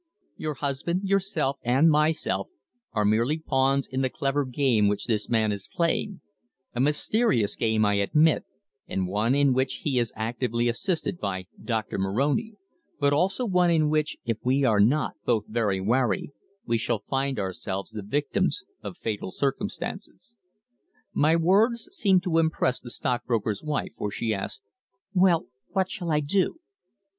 [0.35, 2.49] Your husband, yourself, and myself,
[2.91, 6.21] are merely pawns in the clever game which this man is playing
[6.73, 8.43] a mysterious game, I admit,
[8.87, 12.55] and one in which he is actively assisted by Doctor Moroni
[12.99, 16.31] but also one in which, if we are not both very wary,
[16.65, 20.35] we shall find ourselves the victims of fatal circumstances."
[21.13, 24.63] My words seemed to impress the stockbroker's wife, for she asked:
[25.13, 26.59] "Well what shall I do?"